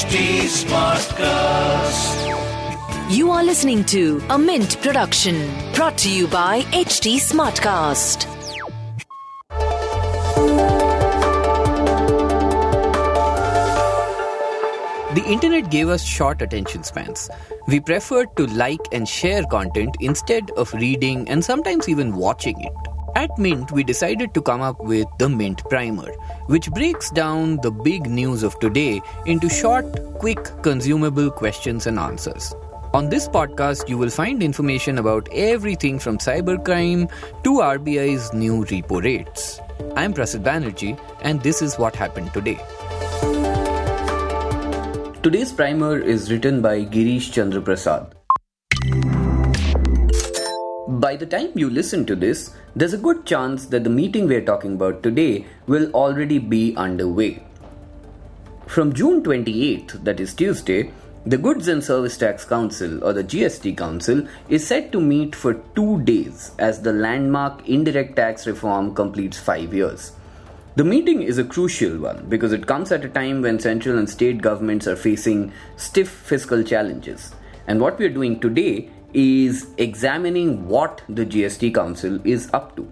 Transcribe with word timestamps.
HT 0.00 0.48
Smartcast. 0.48 2.16
You 3.14 3.30
are 3.32 3.44
listening 3.44 3.84
to 3.84 4.22
a 4.30 4.38
Mint 4.38 4.80
production 4.80 5.36
brought 5.74 5.98
to 5.98 6.10
you 6.10 6.26
by 6.26 6.62
HT 6.72 7.16
Smartcast. 7.16 8.24
The 15.14 15.24
internet 15.26 15.70
gave 15.70 15.90
us 15.90 16.02
short 16.02 16.40
attention 16.40 16.82
spans. 16.82 17.28
We 17.68 17.80
preferred 17.80 18.34
to 18.38 18.46
like 18.46 18.80
and 18.92 19.06
share 19.06 19.44
content 19.44 19.98
instead 20.00 20.50
of 20.52 20.72
reading 20.72 21.28
and 21.28 21.44
sometimes 21.44 21.90
even 21.90 22.16
watching 22.16 22.58
it. 22.62 22.89
At 23.16 23.36
Mint, 23.38 23.72
we 23.72 23.82
decided 23.82 24.34
to 24.34 24.42
come 24.42 24.60
up 24.60 24.80
with 24.80 25.06
the 25.18 25.28
Mint 25.28 25.62
Primer, 25.68 26.12
which 26.46 26.70
breaks 26.70 27.10
down 27.10 27.56
the 27.62 27.70
big 27.70 28.06
news 28.06 28.42
of 28.42 28.58
today 28.60 29.00
into 29.26 29.48
short, 29.48 29.84
quick, 30.18 30.38
consumable 30.62 31.30
questions 31.30 31.86
and 31.86 31.98
answers. 31.98 32.54
On 32.94 33.08
this 33.08 33.28
podcast, 33.28 33.88
you 33.88 33.98
will 33.98 34.10
find 34.10 34.42
information 34.42 34.98
about 34.98 35.28
everything 35.32 35.98
from 35.98 36.18
cybercrime 36.18 37.10
to 37.44 37.50
RBI's 37.54 38.32
new 38.32 38.64
repo 38.66 39.02
rates. 39.02 39.60
I'm 39.96 40.14
Prasid 40.14 40.42
Banerjee, 40.42 40.98
and 41.22 41.42
this 41.42 41.62
is 41.62 41.78
what 41.78 41.96
happened 41.96 42.32
today. 42.32 42.58
Today's 45.22 45.52
primer 45.52 45.98
is 45.98 46.30
written 46.30 46.62
by 46.62 46.84
Girish 46.84 47.32
Chandra 47.32 47.60
Prasad. 47.60 48.19
By 51.00 51.16
the 51.16 51.24
time 51.24 51.52
you 51.54 51.70
listen 51.70 52.04
to 52.06 52.14
this, 52.14 52.54
there's 52.76 52.92
a 52.92 52.98
good 52.98 53.24
chance 53.24 53.64
that 53.68 53.84
the 53.84 53.88
meeting 53.98 54.28
we're 54.28 54.44
talking 54.44 54.74
about 54.74 55.02
today 55.02 55.46
will 55.66 55.90
already 55.92 56.38
be 56.38 56.76
underway. 56.76 57.42
From 58.66 58.92
June 58.92 59.22
28th, 59.22 60.04
that 60.04 60.20
is 60.20 60.34
Tuesday, 60.34 60.92
the 61.24 61.38
Goods 61.38 61.68
and 61.68 61.82
Service 61.82 62.18
Tax 62.18 62.44
Council 62.44 63.02
or 63.02 63.14
the 63.14 63.24
GST 63.24 63.78
Council 63.78 64.28
is 64.50 64.66
set 64.66 64.92
to 64.92 65.00
meet 65.00 65.34
for 65.34 65.54
two 65.74 66.02
days 66.02 66.50
as 66.58 66.82
the 66.82 66.92
landmark 66.92 67.66
indirect 67.66 68.16
tax 68.16 68.46
reform 68.46 68.94
completes 68.94 69.38
five 69.38 69.72
years. 69.72 70.12
The 70.76 70.84
meeting 70.84 71.22
is 71.22 71.38
a 71.38 71.44
crucial 71.44 71.96
one 71.96 72.26
because 72.28 72.52
it 72.52 72.66
comes 72.66 72.92
at 72.92 73.06
a 73.06 73.08
time 73.08 73.40
when 73.40 73.58
central 73.58 73.96
and 73.96 74.10
state 74.10 74.42
governments 74.42 74.86
are 74.86 74.96
facing 74.96 75.50
stiff 75.78 76.10
fiscal 76.10 76.62
challenges. 76.62 77.34
And 77.66 77.80
what 77.80 77.98
we 77.98 78.04
are 78.04 78.16
doing 78.20 78.38
today 78.38 78.90
is 79.12 79.68
examining 79.78 80.66
what 80.68 81.02
the 81.08 81.26
GST 81.26 81.74
Council 81.74 82.20
is 82.24 82.50
up 82.52 82.76
to. 82.76 82.90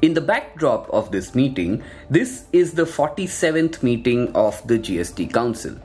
In 0.00 0.14
the 0.14 0.20
backdrop 0.20 0.88
of 0.90 1.10
this 1.10 1.34
meeting, 1.34 1.82
this 2.08 2.44
is 2.52 2.72
the 2.74 2.84
47th 2.84 3.82
meeting 3.82 4.32
of 4.34 4.64
the 4.66 4.78
GST 4.78 5.32
Council 5.32 5.76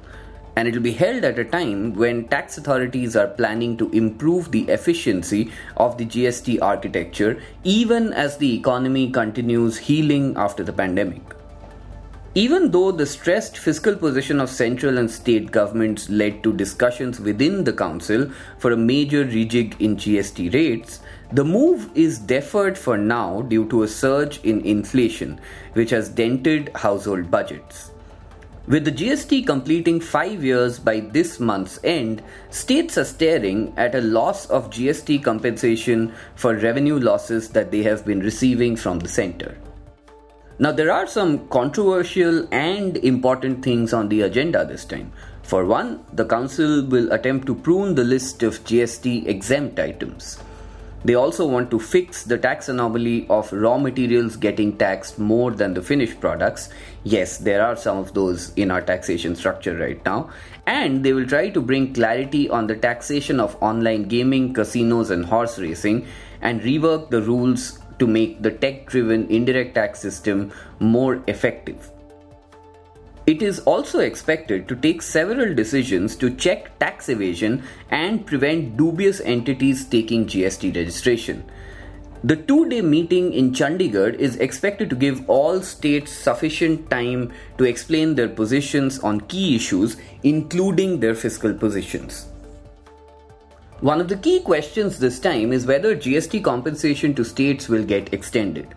and 0.56 0.68
it 0.68 0.74
will 0.76 0.82
be 0.82 0.92
held 0.92 1.24
at 1.24 1.40
a 1.40 1.46
time 1.46 1.94
when 1.94 2.28
tax 2.28 2.58
authorities 2.58 3.16
are 3.16 3.28
planning 3.28 3.76
to 3.78 3.90
improve 3.92 4.52
the 4.52 4.64
efficiency 4.70 5.52
of 5.78 5.98
the 5.98 6.06
GST 6.06 6.62
architecture 6.62 7.42
even 7.64 8.14
as 8.14 8.38
the 8.38 8.56
economy 8.56 9.10
continues 9.10 9.78
healing 9.78 10.36
after 10.38 10.64
the 10.64 10.74
pandemic. 10.74 11.24
Even 12.36 12.72
though 12.72 12.92
the 12.92 13.06
stressed 13.06 13.60
fiscal 13.60 13.96
position 13.96 14.40
of 14.40 14.50
central 14.50 14.98
and 14.98 15.12
state 15.12 15.52
governments 15.52 16.10
led 16.10 16.42
to 16.42 16.52
discussions 16.52 17.20
within 17.20 17.64
the 17.64 17.74
council 17.74 18.28
for 18.58 18.72
a 18.72 18.78
major 18.78 19.24
rejig 19.24 19.80
in 19.80 19.98
GST 19.98 20.52
rates, 20.52 21.00
the 21.32 21.46
move 21.46 21.92
is 21.94 22.18
deferred 22.18 22.76
for 22.76 22.98
now 22.98 23.44
due 23.44 23.70
to 23.70 23.84
a 23.84 23.88
surge 23.88 24.40
in 24.44 24.62
inflation, 24.62 25.40
which 25.74 25.92
has 25.92 26.10
dented 26.10 26.72
household 26.74 27.30
budgets. 27.30 27.92
With 28.66 28.86
the 28.86 28.92
GST 28.92 29.46
completing 29.46 30.00
five 30.00 30.44
years 30.44 30.80
by 30.80 31.02
this 31.02 31.40
month's 31.40 31.80
end, 31.84 32.24
states 32.50 32.98
are 32.98 33.06
staring 33.06 33.74
at 33.78 33.94
a 33.94 34.02
loss 34.02 34.48
of 34.48 34.72
GST 34.72 35.24
compensation 35.24 36.12
for 36.34 36.56
revenue 36.56 36.98
losses 36.98 37.50
that 37.50 37.70
they 37.70 37.84
have 37.84 38.04
been 38.08 38.22
receiving 38.22 38.76
from 38.76 38.98
the 38.98 39.10
center. 39.10 39.56
Now, 40.60 40.72
there 40.72 40.92
are 40.92 41.08
some 41.08 41.48
controversial 41.48 42.48
and 42.52 42.98
important 42.98 43.64
things 43.64 43.92
on 43.92 44.10
the 44.10 44.22
agenda 44.22 44.64
this 44.66 44.86
time. 44.86 45.12
For 45.42 45.66
one, 45.66 46.06
the 46.14 46.26
Council 46.26 46.86
will 46.86 47.12
attempt 47.12 47.48
to 47.48 47.56
prune 47.56 47.96
the 47.96 48.04
list 48.04 48.44
of 48.44 48.64
GST 48.64 49.28
exempt 49.28 49.80
items. 49.80 50.38
They 51.06 51.16
also 51.16 51.46
want 51.46 51.70
to 51.72 51.80
fix 51.80 52.24
the 52.24 52.38
tax 52.38 52.70
anomaly 52.70 53.28
of 53.30 53.52
raw 53.52 53.78
materials 53.78 54.38
getting 54.38 54.78
taxed 54.78 55.20
more 55.20 55.52
than 55.52 55.74
the 55.74 55.82
finished 55.82 56.22
products. 56.22 56.70
Yes, 57.04 57.40
there 57.40 57.66
are 57.66 57.76
some 57.76 57.98
of 57.98 58.14
those 58.14 58.54
in 58.54 58.72
our 58.72 58.82
taxation 58.82 59.36
structure 59.36 59.76
right 59.76 60.04
now. 60.06 60.30
And 60.66 61.04
they 61.04 61.12
will 61.12 61.26
try 61.26 61.50
to 61.50 61.62
bring 61.62 61.94
clarity 61.94 62.48
on 62.48 62.68
the 62.68 62.76
taxation 62.76 63.42
of 63.42 63.62
online 63.62 64.04
gaming, 64.04 64.54
casinos, 64.54 65.10
and 65.10 65.26
horse 65.26 65.60
racing 65.60 66.08
and 66.42 66.62
rework 66.62 67.10
the 67.10 67.22
rules 67.22 67.80
to 68.00 68.08
make 68.08 68.42
the 68.42 68.52
tech 68.52 68.86
driven 68.88 69.28
indirect 69.30 69.76
tax 69.76 70.00
system 70.00 70.52
more 70.80 71.24
effective. 71.28 71.92
It 73.26 73.42
is 73.42 73.60
also 73.62 74.00
expected 74.00 74.68
to 74.68 74.76
take 74.76 75.02
several 75.02 75.56
decisions 75.56 76.18
to 76.18 76.36
check 76.36 76.78
tax 76.80 77.08
evasion 77.08 77.64
and 77.90 78.26
prevent 78.26 78.76
dubious 78.76 79.22
entities 79.22 79.86
taking 79.86 80.26
GST 80.26 80.76
registration. 80.76 81.46
The 82.26 82.36
two 82.36 82.68
day 82.70 82.82
meeting 82.82 83.34
in 83.34 83.52
Chandigarh 83.52 84.16
is 84.16 84.36
expected 84.38 84.90
to 84.90 84.96
give 84.96 85.30
all 85.30 85.62
states 85.62 86.12
sufficient 86.12 86.90
time 86.90 87.32
to 87.58 87.64
explain 87.64 88.16
their 88.16 88.30
positions 88.30 89.00
on 89.00 89.22
key 89.22 89.56
issues, 89.56 89.98
including 90.24 91.00
their 91.00 91.16
fiscal 91.16 91.54
positions. 91.54 92.28
One 93.84 94.00
of 94.00 94.08
the 94.08 94.16
key 94.16 94.40
questions 94.40 94.98
this 94.98 95.20
time 95.20 95.52
is 95.52 95.66
whether 95.66 95.94
GST 95.94 96.42
compensation 96.42 97.14
to 97.16 97.26
states 97.26 97.68
will 97.68 97.84
get 97.84 98.14
extended. 98.14 98.74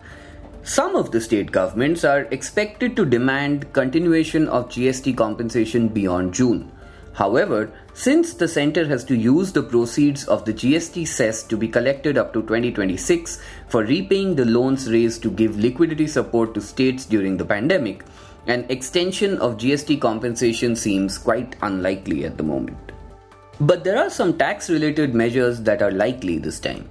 Some 0.63 0.97
of 0.97 1.11
the 1.11 1.21
state 1.21 1.49
governments 1.49 2.03
are 2.03 2.23
expected 2.23 2.97
to 2.97 3.05
demand 3.05 3.71
continuation 3.71 4.49
of 4.49 4.67
GST 4.67 5.15
compensation 5.15 5.87
beyond 5.87 6.33
June. 6.33 6.69
However, 7.13 7.71
since 7.93 8.33
the 8.33 8.49
centre 8.49 8.85
has 8.89 9.05
to 9.05 9.15
use 9.15 9.53
the 9.53 9.63
proceeds 9.63 10.27
of 10.27 10.43
the 10.43 10.53
GST 10.53 11.07
cess 11.07 11.41
to 11.43 11.55
be 11.55 11.69
collected 11.69 12.17
up 12.17 12.33
to 12.33 12.41
2026 12.41 13.41
for 13.69 13.85
repaying 13.85 14.35
the 14.35 14.43
loans 14.43 14.91
raised 14.91 15.23
to 15.23 15.31
give 15.31 15.57
liquidity 15.57 16.07
support 16.07 16.53
to 16.53 16.59
states 16.59 17.05
during 17.05 17.37
the 17.37 17.45
pandemic, 17.45 18.03
an 18.47 18.65
extension 18.67 19.37
of 19.37 19.55
GST 19.55 20.01
compensation 20.01 20.75
seems 20.75 21.17
quite 21.17 21.55
unlikely 21.61 22.25
at 22.25 22.35
the 22.35 22.43
moment. 22.43 22.91
But 23.59 23.83
there 23.83 23.97
are 23.97 24.09
some 24.09 24.37
tax 24.37 24.69
related 24.69 25.15
measures 25.15 25.61
that 25.61 25.81
are 25.81 25.91
likely 25.91 26.37
this 26.37 26.59
time. 26.59 26.87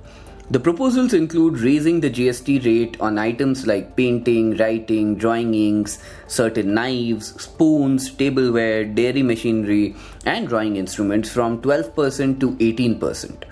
The 0.50 0.60
proposals 0.60 1.12
include 1.12 1.58
raising 1.58 2.00
the 2.00 2.10
GST 2.10 2.64
rate 2.64 3.00
on 3.00 3.18
items 3.18 3.66
like 3.66 3.96
painting, 3.96 4.56
writing, 4.56 5.16
drawing 5.16 5.54
inks, 5.54 5.98
certain 6.28 6.72
knives, 6.74 7.40
spoons, 7.40 8.10
tableware, 8.10 8.84
dairy 8.84 9.22
machinery, 9.22 9.96
and 10.24 10.46
drawing 10.46 10.76
instruments 10.76 11.32
from 11.32 11.60
12% 11.62 12.38
to 12.40 12.52
18%. 12.56 13.42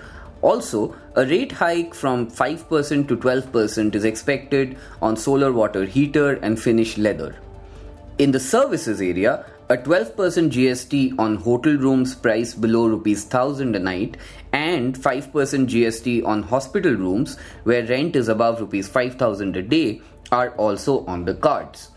Also, 0.41 0.95
a 1.15 1.25
rate 1.25 1.51
hike 1.51 1.93
from 1.93 2.29
5% 2.29 3.07
to 3.07 3.17
12% 3.17 3.95
is 3.95 4.05
expected 4.05 4.77
on 5.01 5.17
solar 5.17 5.51
water 5.51 5.85
heater 5.85 6.33
and 6.35 6.61
finished 6.61 6.97
leather. 6.97 7.35
In 8.17 8.31
the 8.31 8.39
services 8.39 9.01
area, 9.01 9.45
a 9.67 9.77
12% 9.77 10.13
GST 10.51 11.17
on 11.17 11.37
hotel 11.37 11.73
rooms 11.73 12.13
priced 12.13 12.61
below 12.61 12.85
rupees 12.87 13.23
1000 13.23 13.75
a 13.75 13.79
night 13.79 14.15
and 14.53 14.95
5% 14.95 15.31
GST 15.31 16.23
on 16.23 16.43
hospital 16.43 16.93
rooms 16.93 17.37
where 17.63 17.83
rent 17.83 18.15
is 18.15 18.27
above 18.27 18.59
rupees 18.59 18.87
5000 18.87 19.57
a 19.57 19.63
day 19.63 20.01
are 20.31 20.51
also 20.51 21.03
on 21.07 21.25
the 21.25 21.33
cards. 21.33 21.89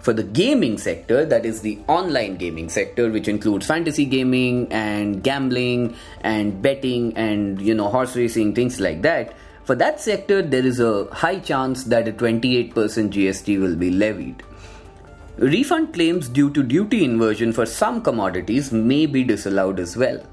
For 0.00 0.12
the 0.12 0.22
gaming 0.22 0.76
sector, 0.76 1.24
that 1.24 1.46
is 1.46 1.62
the 1.62 1.78
online 1.88 2.36
gaming 2.36 2.68
sector, 2.68 3.10
which 3.10 3.26
includes 3.26 3.66
fantasy 3.66 4.04
gaming 4.04 4.70
and 4.70 5.22
gambling 5.22 5.96
and 6.20 6.60
betting 6.60 7.16
and 7.16 7.58
you 7.58 7.74
know 7.74 7.88
horse 7.88 8.14
racing, 8.14 8.54
things 8.54 8.80
like 8.80 9.00
that. 9.00 9.34
For 9.64 9.74
that 9.76 9.98
sector, 9.98 10.42
there 10.42 10.66
is 10.66 10.78
a 10.78 11.06
high 11.06 11.38
chance 11.38 11.84
that 11.84 12.06
a 12.06 12.12
28% 12.12 12.74
GST 12.74 13.58
will 13.58 13.76
be 13.76 13.90
levied. 13.90 14.42
Refund 15.36 15.92
claims 15.92 16.28
due 16.28 16.48
to 16.50 16.62
duty 16.62 17.04
inversion 17.04 17.52
for 17.52 17.66
some 17.66 18.00
commodities 18.00 18.70
may 18.70 19.04
be 19.04 19.24
disallowed 19.24 19.80
as 19.80 19.96
well. 19.96 20.24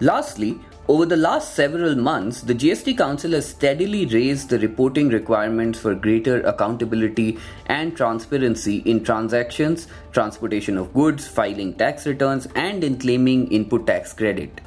Lastly, 0.00 0.58
over 0.88 1.04
the 1.04 1.16
last 1.16 1.54
several 1.54 1.94
months, 1.94 2.40
the 2.40 2.54
GST 2.54 2.96
Council 2.96 3.32
has 3.32 3.46
steadily 3.46 4.06
raised 4.06 4.48
the 4.48 4.58
reporting 4.58 5.10
requirements 5.10 5.78
for 5.78 5.94
greater 5.94 6.40
accountability 6.40 7.38
and 7.66 7.94
transparency 7.94 8.78
in 8.86 9.04
transactions, 9.04 9.88
transportation 10.12 10.78
of 10.78 10.94
goods, 10.94 11.26
filing 11.26 11.74
tax 11.74 12.06
returns, 12.06 12.46
and 12.54 12.82
in 12.82 12.98
claiming 12.98 13.52
input 13.52 13.86
tax 13.86 14.14
credit. 14.14 14.62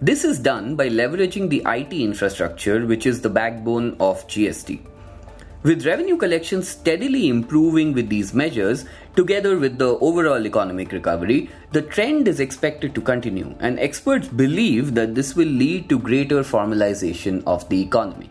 This 0.00 0.24
is 0.24 0.38
done 0.38 0.76
by 0.76 0.88
leveraging 0.88 1.50
the 1.50 1.62
IT 1.66 1.92
infrastructure, 1.92 2.86
which 2.86 3.04
is 3.04 3.20
the 3.20 3.28
backbone 3.28 3.98
of 4.00 4.26
GST. 4.28 4.80
With 5.62 5.84
revenue 5.84 6.16
collections 6.16 6.68
steadily 6.68 7.28
improving 7.28 7.92
with 7.92 8.08
these 8.08 8.32
measures, 8.32 8.86
together 9.14 9.58
with 9.58 9.76
the 9.76 9.98
overall 9.98 10.46
economic 10.46 10.90
recovery, 10.90 11.50
the 11.72 11.82
trend 11.82 12.28
is 12.28 12.40
expected 12.40 12.94
to 12.94 13.02
continue, 13.02 13.54
and 13.60 13.78
experts 13.78 14.26
believe 14.26 14.94
that 14.94 15.14
this 15.14 15.36
will 15.36 15.48
lead 15.48 15.90
to 15.90 15.98
greater 15.98 16.40
formalization 16.42 17.42
of 17.46 17.68
the 17.68 17.82
economy. 17.82 18.30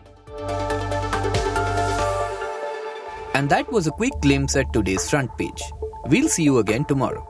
And 3.34 3.48
that 3.48 3.70
was 3.70 3.86
a 3.86 3.92
quick 3.92 4.12
glimpse 4.20 4.56
at 4.56 4.72
today's 4.72 5.08
front 5.08 5.30
page. 5.38 5.62
We'll 6.06 6.28
see 6.28 6.42
you 6.42 6.58
again 6.58 6.84
tomorrow. 6.84 7.29